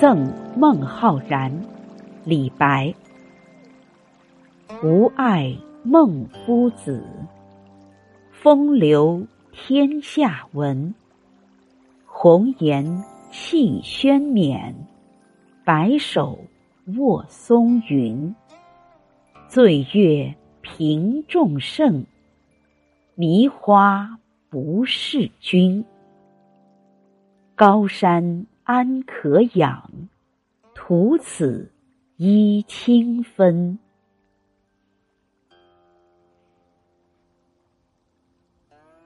[0.00, 1.52] 赠孟浩然，
[2.24, 2.94] 李白。
[4.84, 7.02] 吾爱孟夫子，
[8.30, 10.94] 风流天下闻。
[12.06, 14.72] 红颜弃轩冕，
[15.64, 16.38] 白首
[16.96, 18.32] 卧松云。
[19.48, 22.06] 醉月频众圣，
[23.16, 24.16] 迷花
[24.48, 25.84] 不识君。
[27.56, 29.90] 高山安可仰，
[30.74, 31.72] 徒此
[32.18, 33.78] 揖清芬。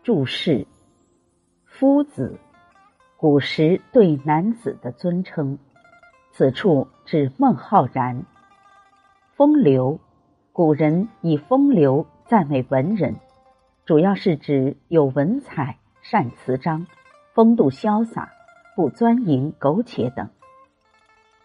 [0.02, 0.66] 注释：
[1.64, 2.40] 夫子，
[3.16, 5.56] 古时对男子的尊称，
[6.32, 8.26] 此处指孟浩然。
[9.36, 10.00] 风流，
[10.52, 13.14] 古人以风流赞美文人，
[13.86, 16.84] 主要是指有文采、善词章、
[17.32, 18.32] 风度潇洒。
[18.74, 20.30] 不钻营苟且等。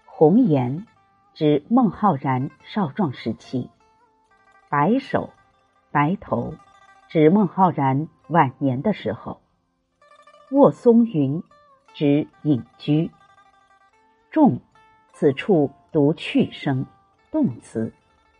[0.06, 0.88] 红颜
[1.34, 3.70] 指孟浩然少壮时期，
[4.70, 5.32] 白首、
[5.92, 6.54] 白头
[7.10, 9.42] 指孟浩然晚年的时候。
[10.52, 11.44] 卧松云
[11.94, 13.12] 指隐居。
[14.32, 14.62] 众，
[15.12, 16.86] 此处读去声，
[17.30, 17.92] 动词，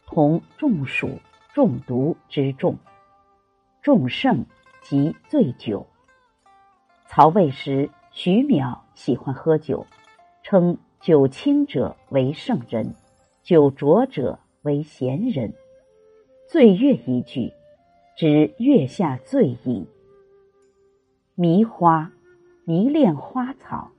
[0.06, 1.20] 同中暑、
[1.54, 2.78] 中毒之众。
[3.82, 4.46] 众盛
[4.82, 5.88] 即醉酒。
[7.08, 7.90] 曹魏时。
[8.20, 9.86] 徐邈喜欢喝酒，
[10.42, 12.96] 称酒清者为圣人，
[13.44, 15.54] 酒浊者为贤人。
[16.48, 17.54] 醉月一句，
[18.18, 19.86] 指月下醉饮。
[21.36, 22.12] 迷花，
[22.66, 23.92] 迷恋花草，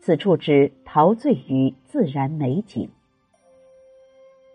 [0.00, 2.88] 此处指陶醉于自然美景。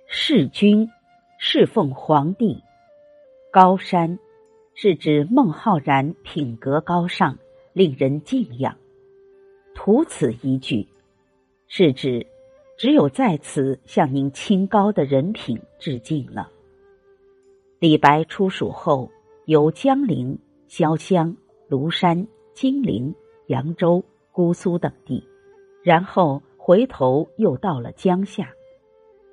[0.08, 0.90] 弑君，
[1.38, 2.64] 侍奉皇帝。
[3.52, 4.18] 高山，
[4.74, 7.38] 是指孟浩然品格高尚，
[7.74, 8.78] 令人敬仰。
[9.86, 10.88] 图此一句，
[11.68, 12.26] 是指
[12.78, 16.50] 只有在此向您清高的人品致敬了。
[17.80, 19.12] 李白出蜀后，
[19.44, 20.40] 游江陵、
[20.70, 21.36] 潇湘、
[21.70, 23.14] 庐山、金陵、
[23.48, 24.02] 扬州、
[24.32, 25.22] 姑苏等地，
[25.84, 28.54] 然后回头又到了江夏。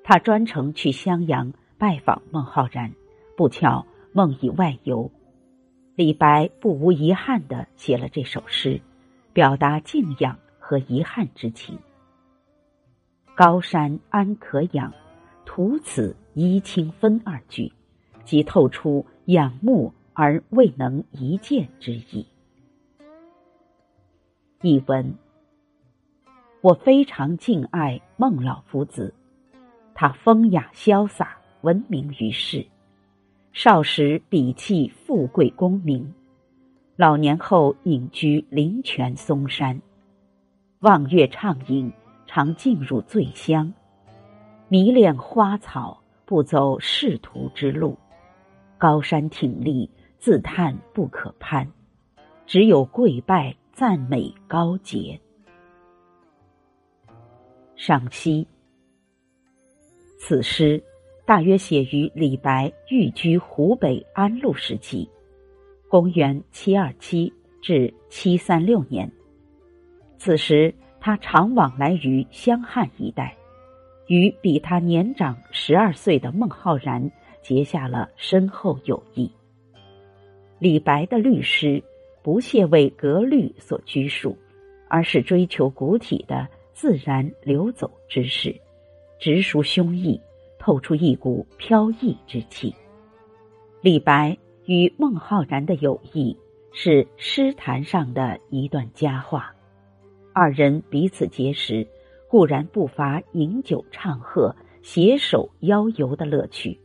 [0.03, 2.91] 他专程去襄阳拜访孟浩然，
[3.37, 5.09] 不巧梦已外游。
[5.95, 8.81] 李白不无遗憾地写了这首诗。
[9.33, 11.77] 表达敬仰和遗憾之情。
[13.35, 14.93] 高山安可仰，
[15.45, 17.71] 徒此揖清芬二句，
[18.23, 22.25] 即透出仰慕而未能一见之意。
[24.61, 25.15] 译文：
[26.61, 29.13] 我非常敬爱孟老夫子，
[29.95, 32.65] 他风雅潇洒，闻名于世，
[33.53, 36.13] 少时鄙弃富贵功名。
[37.01, 39.81] 老年后隐居灵泉嵩山，
[40.81, 41.91] 望月畅饮，
[42.27, 43.73] 常进入醉乡，
[44.67, 47.97] 迷恋花草，不走仕途之路，
[48.77, 51.67] 高山挺立，自叹不可攀，
[52.45, 55.19] 只有跪拜赞美高洁。
[57.75, 58.47] 赏析：
[60.19, 60.79] 此诗
[61.25, 65.09] 大约写于李白寓居湖北安陆时期。
[65.91, 69.11] 公元七二七至七三六年，
[70.17, 73.35] 此时他常往来于湘汉一带，
[74.07, 79.29] 与比他年长十二岁的孟浩然结下了深厚友谊。
[80.59, 81.83] 李白的律诗
[82.23, 84.37] 不屑为格律所拘束，
[84.87, 88.55] 而是追求古体的自然流走之势，
[89.19, 90.17] 直抒胸臆，
[90.57, 92.73] 透出一股飘逸之气。
[93.81, 94.37] 李白。
[94.71, 96.37] 与孟浩然的友谊
[96.71, 99.53] 是诗坛上的一段佳话，
[100.33, 101.85] 二人彼此结识，
[102.29, 106.79] 固然不乏饮酒唱和、携手邀游的乐趣，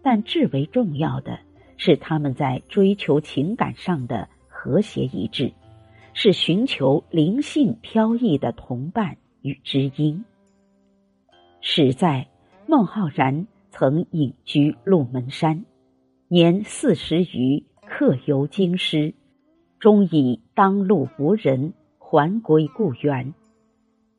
[0.00, 1.40] 但至为重要的
[1.76, 5.52] 是他们在追求情感上的和谐一致，
[6.12, 10.24] 是寻求灵性飘逸的同伴与知音。
[11.60, 12.28] 史在
[12.68, 15.64] 孟浩然曾隐居鹿门山。
[16.28, 19.12] 年四十余，客游京师，
[19.78, 23.34] 终以当路无人，还归故园。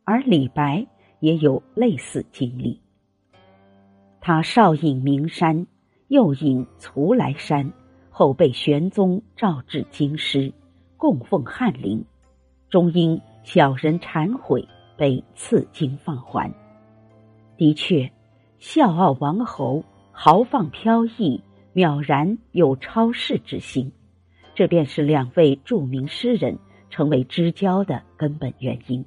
[0.04, 0.86] 而李白
[1.19, 2.80] 也有类似经历。
[4.22, 5.66] 他少隐名山，
[6.07, 7.74] 又隐徂来山，
[8.12, 10.54] 后被玄宗召至京师，
[10.98, 12.06] 供奉翰林，
[12.69, 16.54] 终因小人忏悔，被赐京放还。
[17.58, 18.12] 的确，
[18.60, 21.42] 笑傲王侯，豪放飘逸。
[21.75, 23.92] 渺然有超世之心，
[24.56, 26.57] 这便是两位著名诗人
[26.89, 29.04] 成为知交的根本原因。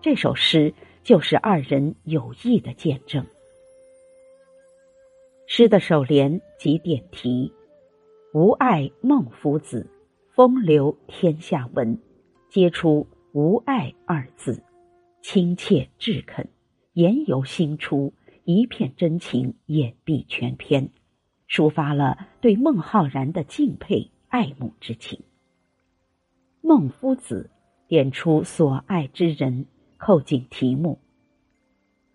[0.00, 3.26] 这首诗就是二人友谊的见证。
[5.48, 7.52] 诗的首联即点题
[8.32, 9.90] ：“吾爱孟夫子，
[10.30, 11.98] 风流天下闻。”
[12.48, 14.62] 皆出“吾爱”二字，
[15.20, 16.48] 亲切至恳，
[16.92, 18.14] 言由心出，
[18.44, 20.88] 一片真情掩蔽全篇，
[21.52, 25.22] 抒发了对孟浩然的敬佩爱慕之情。
[26.62, 27.50] 孟夫子
[27.86, 29.66] 点出所爱之人，
[29.98, 30.98] 扣紧题目。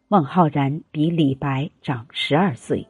[0.07, 2.87] 孟浩然比李白长十二岁，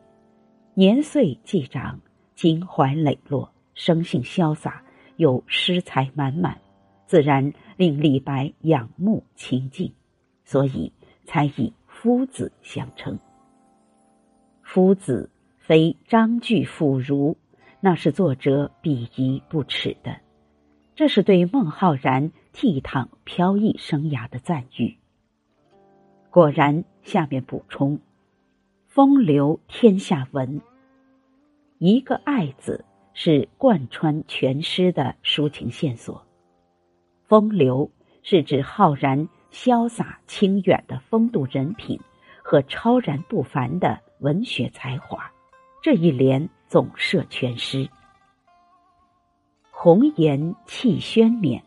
[0.73, 1.99] 年岁既长，
[2.33, 4.85] 襟怀磊落，生性潇洒，
[5.17, 6.61] 又诗才满满，
[7.07, 9.93] 自然令李白仰慕亲近，
[10.45, 10.93] 所以
[11.25, 13.19] 才以夫子相称。
[14.61, 15.29] 夫子
[15.67, 17.35] 非章句妇孺，
[17.81, 20.15] 那是作者鄙夷不耻的。
[20.95, 24.95] 这是对孟浩然倜傥飘逸生涯的赞誉。
[26.29, 27.99] 果然，下面补充
[28.87, 30.61] ：“风流天下闻。”
[31.79, 36.25] 一个“爱”字是贯穿全诗的抒情线索。
[37.25, 37.91] 风流
[38.23, 41.99] 是指浩然潇洒清远的风度人品
[42.41, 45.29] 和超然不凡的文学才华。
[45.81, 47.87] 这一联总摄全诗。
[49.69, 51.63] 红颜泣轩冕，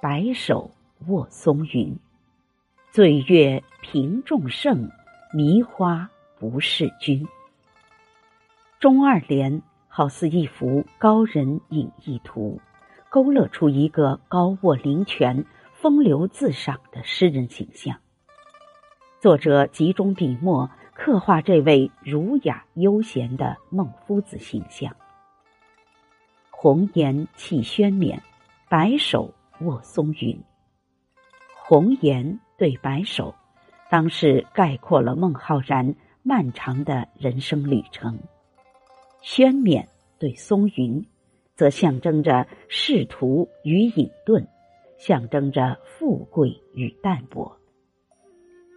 [0.00, 0.70] 白首
[1.08, 1.96] 卧松云。
[2.90, 4.90] 醉月频众盛，
[5.32, 7.28] 迷花不是君。
[8.80, 12.60] 中二联好似一幅高人隐逸图，
[13.10, 17.98] 勾勒出一个高卧灵泉、风流自赏的诗人形象。
[19.20, 20.70] 作者集中笔墨
[21.02, 24.94] 刻画这位儒雅悠闲的孟夫子形象。
[26.50, 28.22] 红颜弃轩冕，
[28.68, 29.32] 白首
[29.62, 30.38] 卧松云。
[31.64, 33.34] 红颜对白首，
[33.88, 38.18] 当是概括了孟浩然漫长的人生旅程；
[39.22, 39.88] 轩冕
[40.18, 41.02] 对松云，
[41.54, 44.46] 则象征着仕途与隐遁，
[44.98, 47.56] 象征着富贵与淡泊。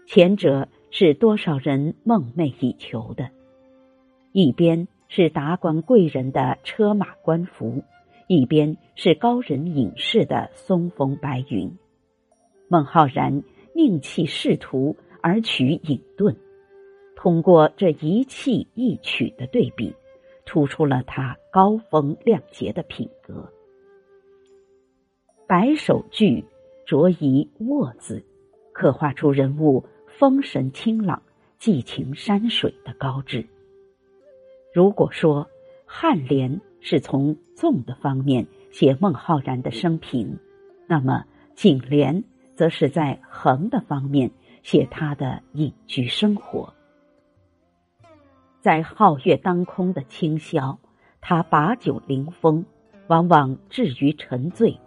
[0.08, 3.32] 前者是多少人梦寐以求的，
[4.32, 4.88] 一边。
[5.16, 7.84] 是达官贵人的车马官服，
[8.28, 11.78] 一边是高人隐士的松风白云。
[12.68, 13.44] 孟浩然
[13.76, 16.36] 宁弃仕途而取隐遁，
[17.16, 19.94] 通过这一弃一取的对比，
[20.48, 23.52] 突出了他高风亮节的品格。
[25.48, 26.44] 白首句
[26.88, 28.24] 着以“卧”字，
[28.72, 29.86] 刻画出人物
[30.18, 31.24] 风神清朗、
[31.58, 33.48] 寄情山水的高致。
[34.72, 35.50] 如果说
[35.88, 40.38] 颔联是从纵的方面写孟浩然的生平，
[40.88, 41.26] 那么
[41.56, 42.24] 颈联
[42.54, 44.30] 则是在横的方面
[44.62, 46.74] 写他的隐居生活。
[48.62, 50.80] 在皓月当空的清宵，
[51.22, 52.66] 他把酒临风，
[53.08, 54.80] 往往至于沉醉；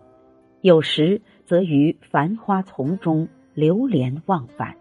[0.61, 4.77] 有时则于繁花丛中流连忘返。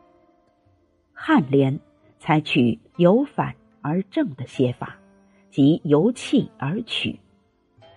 [1.26, 1.80] 颔联
[2.20, 3.56] 采取由反。
[3.88, 4.98] 而正的写法，
[5.52, 7.20] 即由气而取；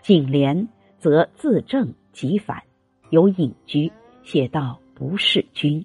[0.03, 0.69] 颈联
[0.99, 2.63] 则自正即反，
[3.09, 3.91] 有隐居，
[4.23, 5.83] 写到不是君。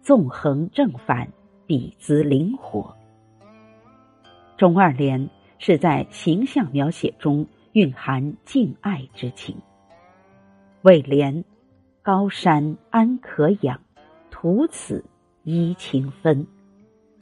[0.00, 1.30] 纵横正反，
[1.66, 2.96] 笔姿灵活。
[4.56, 5.28] 中二联
[5.58, 9.54] 是在形象描写中蕴含敬爱之情。
[10.84, 11.44] 尾联
[12.00, 13.78] 高山安可仰，
[14.30, 15.04] 图此
[15.46, 16.46] 依情分。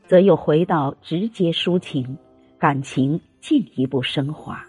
[0.07, 2.19] 则又回到直接抒情，
[2.59, 4.63] 感情进一步升华。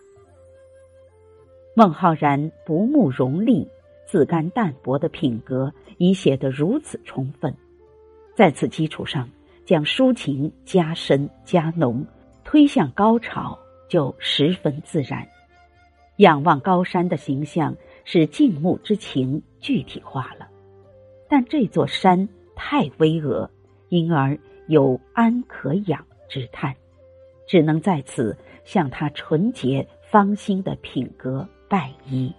[1.76, 3.68] 孟浩然不慕荣利、
[4.06, 7.54] 自甘淡泊的品格已写得如此充分，
[8.34, 9.30] 在此基础上，
[9.66, 12.06] 将抒情加深加浓，
[12.46, 13.60] 推向高潮
[13.90, 15.28] 就十分自然。
[16.20, 20.48] 仰望高山的形象使敬慕之情具体化了，
[21.28, 23.50] 但这座山太巍峨，
[23.90, 24.38] 因而。
[24.68, 26.76] 有安可仰之叹，
[27.48, 32.34] 只能在此向他纯洁芳心的品格拜揖。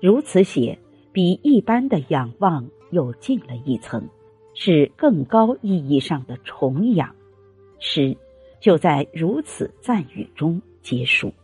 [0.00, 0.78] 如此写，
[1.10, 4.08] 比一般的仰望又进了一层，
[4.54, 7.12] 是更高意义上的崇仰。
[7.80, 8.16] 诗
[8.60, 11.34] 就在如此赞誉中结束。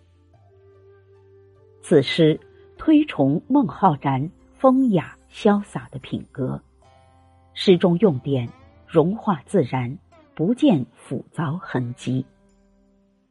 [1.81, 2.39] 此诗
[2.79, 6.63] 推崇孟浩然风雅潇洒的品格，
[7.55, 8.49] 诗中用典。
[8.87, 9.97] 融化自然，
[10.35, 12.27] 不见复凿痕迹。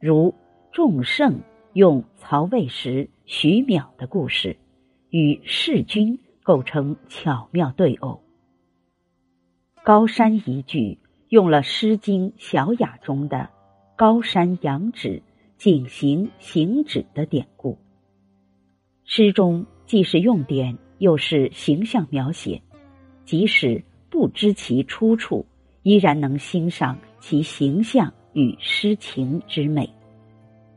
[0.00, 0.34] 如
[0.72, 1.38] 仲圣
[1.72, 4.56] 用曹魏时徐邈的故事，
[5.10, 8.24] 与世君构成巧妙对偶。
[9.84, 10.98] 高山一句
[11.28, 13.48] 用了《诗经·小雅》中的
[13.96, 15.22] “高山仰止，
[15.56, 17.78] 景行行止”的典故。
[19.04, 22.62] 诗中既是用典，又是形象描写，
[23.24, 25.44] 即使不知其出处，
[25.82, 29.92] 依然能欣赏其形象与诗情之美。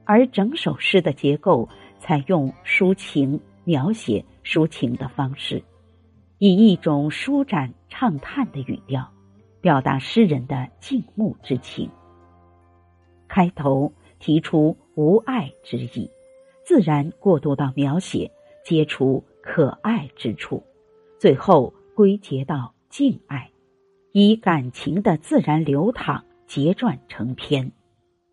[0.05, 5.61] 而整首诗的结构采用抒情描写抒情的方式，
[6.37, 9.11] 以一种舒展畅叹的语调。
[9.61, 11.89] 表达诗人的敬慕之情。
[13.27, 16.07] 开头提出无爱之意，
[16.63, 18.29] 自然过渡到描写
[18.63, 20.61] 皆除可爱之处，
[21.17, 23.51] 最后归结到敬爱，
[24.13, 27.73] 以感情的自然流淌结撰成篇，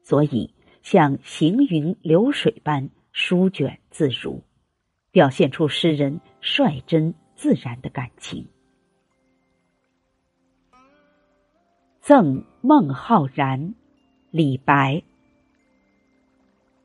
[0.04, 4.40] 所以像行云流水般舒卷自如，
[5.11, 8.47] 表现出诗人率真自然的感情。
[12.00, 13.75] 赠孟浩然，
[14.31, 15.02] 李白。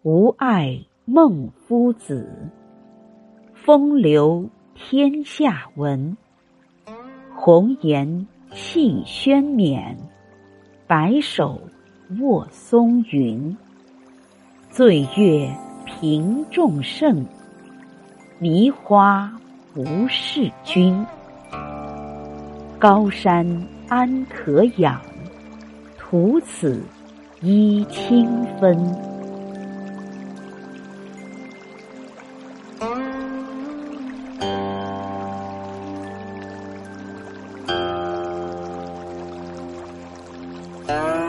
[0.02, 2.50] 吾爱孟夫子，
[3.54, 6.18] 风流天下闻。
[7.40, 9.96] 红颜弃轩冕，
[10.88, 11.62] 白首
[12.20, 13.56] 卧松云。
[14.72, 15.48] 醉月
[15.86, 17.24] 频众盛，
[18.40, 19.32] 迷花
[19.72, 21.06] 不是君。
[22.80, 23.48] 高山。
[23.88, 25.00] 安可仰？
[25.98, 26.84] 徒此
[27.42, 28.28] 揖清
[28.60, 29.17] 芬。
[40.90, 41.27] Uh...